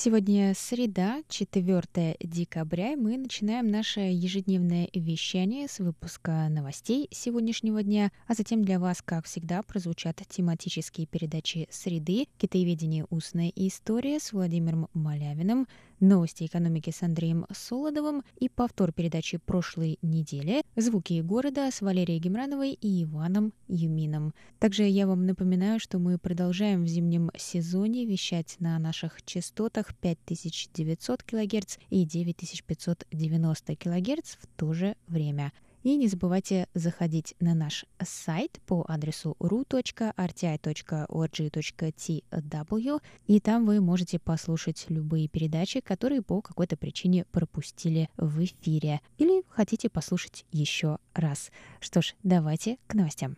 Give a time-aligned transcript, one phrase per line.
[0.00, 8.12] Сегодня среда, 4 декабря, и мы начинаем наше ежедневное вещание с выпуска новостей сегодняшнего дня,
[8.28, 13.06] а затем для вас, как всегда, прозвучат тематические передачи «Среды», «Китаеведение.
[13.10, 15.66] Устная история» с Владимиром Малявиным,
[16.00, 22.72] новости экономики с Андреем Солодовым и повтор передачи прошлой недели «Звуки города» с Валерией Гемрановой
[22.72, 24.34] и Иваном Юмином.
[24.58, 31.22] Также я вам напоминаю, что мы продолжаем в зимнем сезоне вещать на наших частотах 5900
[31.22, 38.60] кГц и 9590 кГц в то же время– и не забывайте заходить на наш сайт
[38.66, 39.78] по адресу ru.rti.org.tw,
[43.26, 49.42] и там вы можете послушать любые передачи, которые по какой-то причине пропустили в эфире, или
[49.48, 51.50] хотите послушать еще раз.
[51.80, 53.36] Что ж, давайте к новостям.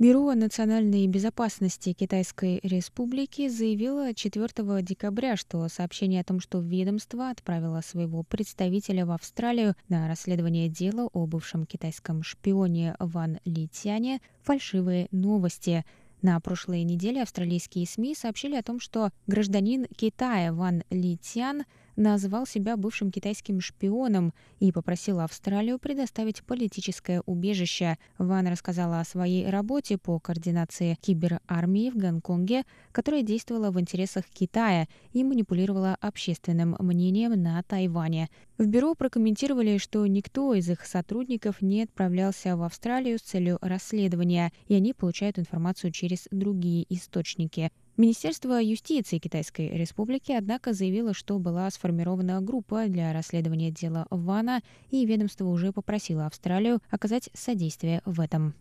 [0.00, 4.48] Бюро национальной безопасности Китайской Республики заявило 4
[4.80, 11.10] декабря, что сообщение о том, что ведомство отправило своего представителя в Австралию на расследование дела
[11.12, 15.84] о бывшем китайском шпионе Ван Литяне, фальшивые новости.
[16.22, 21.64] На прошлой неделе австралийские СМИ сообщили о том, что гражданин Китая Ван Литян–
[22.00, 27.98] назвал себя бывшим китайским шпионом и попросил Австралию предоставить политическое убежище.
[28.18, 34.88] Ван рассказала о своей работе по координации киберармии в Гонконге, которая действовала в интересах Китая
[35.12, 38.30] и манипулировала общественным мнением на Тайване.
[38.56, 44.52] В бюро прокомментировали, что никто из их сотрудников не отправлялся в Австралию с целью расследования,
[44.68, 47.70] и они получают информацию через другие источники.
[47.96, 55.04] Министерство юстиции Китайской Республики, однако, заявило, что была сформирована группа для расследования дела Вана, и
[55.04, 58.54] ведомство уже попросило Австралию оказать содействие в этом.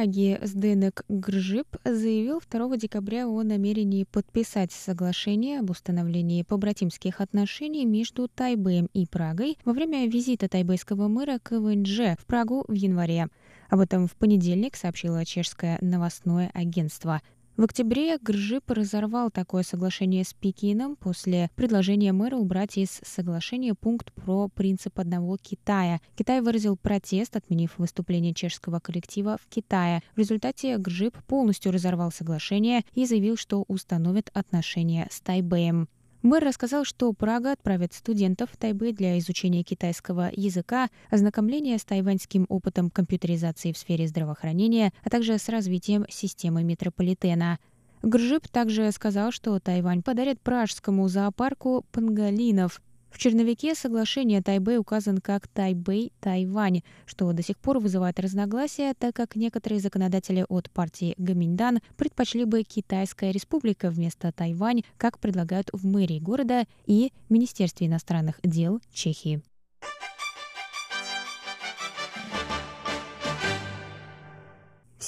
[0.00, 7.84] Мэр Праги Сденек Гржип заявил 2 декабря о намерении подписать соглашение об установлении побратимских отношений
[7.84, 13.28] между Тайбэем и Прагой во время визита тайбэйского мэра к ВНЖ в Прагу в январе.
[13.68, 17.20] Об этом в понедельник сообщило чешское новостное агентство.
[17.60, 24.14] В октябре Гржип разорвал такое соглашение с Пекином после предложения мэра убрать из соглашения пункт
[24.14, 26.00] про принцип одного Китая.
[26.16, 30.02] Китай выразил протест, отменив выступление чешского коллектива в Китае.
[30.14, 35.86] В результате Гржип полностью разорвал соглашение и заявил, что установит отношения с Тайбэем.
[36.22, 42.44] Мэр рассказал, что Прага отправит студентов в Тайбэй для изучения китайского языка, ознакомления с тайваньским
[42.50, 47.58] опытом компьютеризации в сфере здравоохранения, а также с развитием системы метрополитена.
[48.02, 55.48] Гржип также сказал, что Тайвань подарит пражскому зоопарку панголинов, в черновике соглашения Тайбэй указан как
[55.48, 62.44] Тайбэй-Тайвань, что до сих пор вызывает разногласия, так как некоторые законодатели от партии Гаминьдан предпочли
[62.44, 69.42] бы Китайская республика вместо Тайвань, как предлагают в мэрии города и Министерстве иностранных дел Чехии.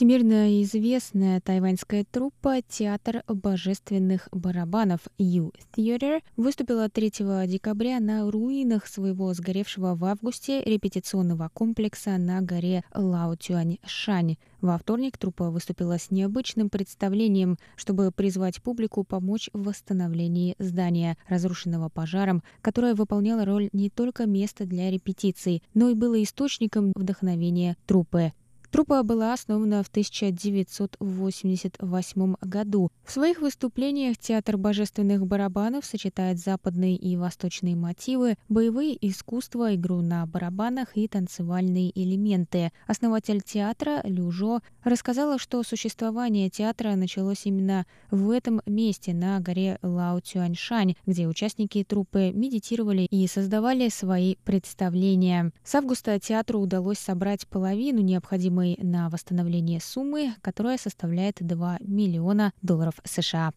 [0.00, 7.10] Всемирно известная тайваньская труппа «Театр божественных барабанов» Ю Theater выступила 3
[7.46, 14.38] декабря на руинах своего сгоревшего в августе репетиционного комплекса на горе Лао-Тюань-Шань.
[14.62, 21.90] Во вторник труппа выступила с необычным представлением, чтобы призвать публику помочь в восстановлении здания, разрушенного
[21.90, 28.32] пожаром, которое выполняло роль не только места для репетиций, но и было источником вдохновения труппы.
[28.70, 32.92] Труппа была основана в 1988 году.
[33.04, 40.24] В своих выступлениях театр божественных барабанов сочетает западные и восточные мотивы, боевые искусства, игру на
[40.24, 42.70] барабанах и танцевальные элементы.
[42.86, 50.20] Основатель театра Люжо рассказала, что существование театра началось именно в этом месте на горе Лао
[50.20, 55.50] Цюаньшань, где участники труппы медитировали и создавали свои представления.
[55.64, 62.52] С августа театру удалось собрать половину необходимой необходимой на восстановление суммы, которая составляет 2 миллиона
[62.62, 63.52] долларов США.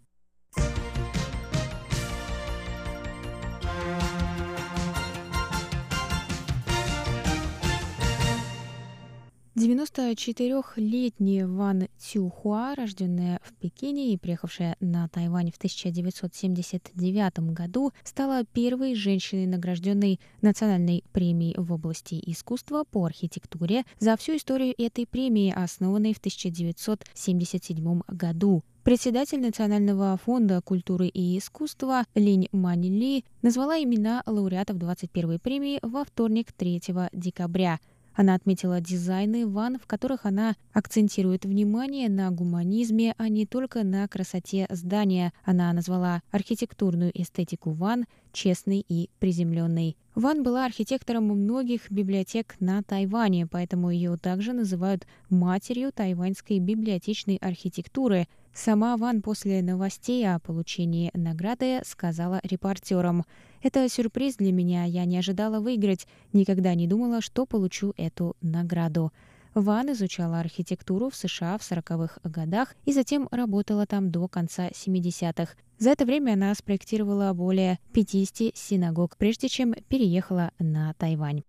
[9.63, 18.93] 94-летняя Ван Цюхуа, рожденная в Пекине и приехавшая на Тайвань в 1979 году, стала первой
[18.93, 26.13] женщиной, награжденной национальной премией в области искусства по архитектуре за всю историю этой премии, основанной
[26.13, 28.63] в 1977 году.
[28.83, 36.03] Председатель Национального фонда культуры и искусства Линь Мань Ли назвала имена лауреатов 21-й премии во
[36.03, 36.81] вторник 3
[37.13, 37.79] декабря–
[38.15, 44.07] она отметила дизайны ван, в которых она акцентирует внимание на гуманизме, а не только на
[44.07, 45.33] красоте здания.
[45.43, 49.95] Она назвала архитектурную эстетику ван честной и приземленной.
[50.15, 58.27] Ван была архитектором многих библиотек на Тайване, поэтому ее также называют матерью тайваньской библиотечной архитектуры–
[58.55, 63.25] Сама Ван после новостей о получении награды сказала репортерам.
[63.63, 69.11] «Это сюрприз для меня, я не ожидала выиграть, никогда не думала, что получу эту награду».
[69.53, 75.53] Ван изучала архитектуру в США в 40-х годах и затем работала там до конца 70-х.
[75.77, 81.43] За это время она спроектировала более 50 синагог, прежде чем переехала на Тайвань.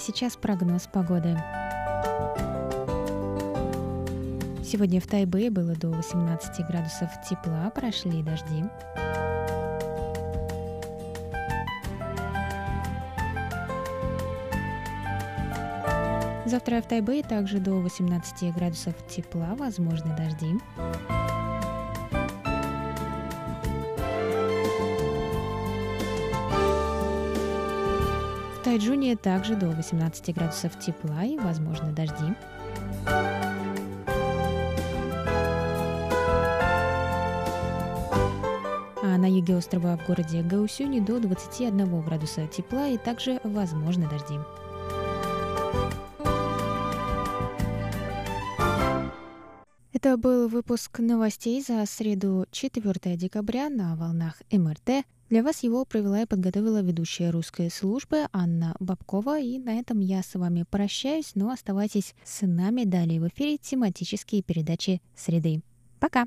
[0.00, 1.36] сейчас прогноз погоды.
[4.70, 8.64] Сегодня в Тайбе было до 18 градусов тепла, прошли дожди.
[16.44, 20.52] Завтра в Тайбе также до 18 градусов тепла, возможны дожди.
[28.64, 32.34] Тайджуне также до 18 градусов тепла и, возможно, дожди.
[39.38, 44.34] Юге острова в городе Гаусюни до 21 градуса тепла и также возможны дожди.
[49.92, 56.22] Это был выпуск новостей за среду 4 декабря на волнах МРТ для вас его провела
[56.22, 59.38] и подготовила ведущая русской службы Анна Бабкова.
[59.40, 64.42] И на этом я с вами прощаюсь, но оставайтесь с нами далее в эфире тематические
[64.42, 65.60] передачи «Среды».
[66.00, 66.26] Пока!